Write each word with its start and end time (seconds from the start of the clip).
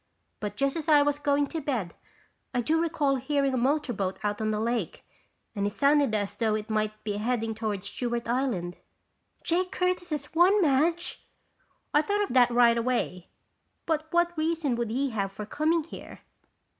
But 0.39 0.55
just 0.55 0.75
as 0.75 0.89
I 0.89 1.03
was 1.03 1.19
going 1.19 1.45
to 1.49 1.61
bed, 1.61 1.93
I 2.55 2.61
do 2.61 2.81
recall 2.81 3.17
hearing 3.17 3.53
a 3.53 3.55
motor 3.57 3.93
boat 3.93 4.17
out 4.23 4.41
on 4.41 4.49
the 4.49 4.59
lake 4.59 5.05
and 5.53 5.67
it 5.67 5.73
sounded 5.73 6.15
as 6.15 6.35
though 6.35 6.55
it 6.55 6.71
might 6.71 7.03
be 7.03 7.17
heading 7.17 7.53
toward 7.53 7.83
Stewart 7.83 8.27
Island." 8.27 8.77
"Jake 9.43 9.71
Curtis 9.71 10.09
has 10.09 10.25
one, 10.33 10.59
Madge!" 10.59 11.23
"I 11.93 12.01
thought 12.01 12.23
of 12.23 12.33
that 12.33 12.49
right 12.49 12.79
away 12.79 13.29
but 13.85 14.11
what 14.11 14.35
reason 14.35 14.75
would 14.75 14.89
he 14.89 15.11
have 15.11 15.31
for 15.31 15.45
coming 15.45 15.83
here?" 15.83 16.21